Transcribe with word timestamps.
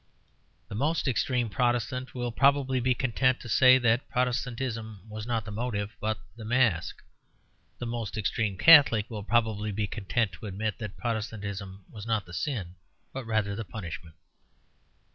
The 0.67 0.73
most 0.73 1.07
extreme 1.07 1.47
Protestant 1.47 2.15
will 2.15 2.31
probably 2.31 2.79
be 2.79 2.95
content 2.95 3.39
to 3.41 3.47
say 3.47 3.77
that 3.77 4.09
Protestantism 4.09 5.01
was 5.07 5.27
not 5.27 5.45
the 5.45 5.51
motive, 5.51 5.95
but 5.99 6.17
the 6.35 6.43
mask. 6.43 7.03
The 7.77 7.85
most 7.85 8.17
extreme 8.17 8.57
Catholic 8.57 9.07
will 9.11 9.21
probably 9.21 9.71
be 9.71 9.85
content 9.85 10.31
to 10.31 10.47
admit 10.47 10.79
that 10.79 10.97
Protestantism 10.97 11.85
was 11.87 12.07
not 12.07 12.25
the 12.25 12.33
sin, 12.33 12.73
but 13.13 13.25
rather 13.27 13.55
the 13.55 13.63
punishment. 13.63 14.15